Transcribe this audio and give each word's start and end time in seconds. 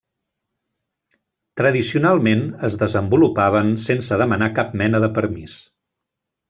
Tradicionalment, 1.61 2.43
es 2.69 2.79
desenvolupaven 2.85 3.73
sense 3.87 4.21
demanar 4.27 4.53
cap 4.61 4.77
mena 4.83 5.07
de 5.07 5.13
permís. 5.21 5.59